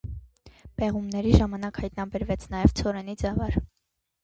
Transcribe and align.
Պեղումների 0.81 1.35
ժամանակ 1.41 1.79
հայտնաբերվեց 1.85 2.49
նաև 2.57 2.77
ցորենի 2.83 3.19
ձավար։ 3.27 3.63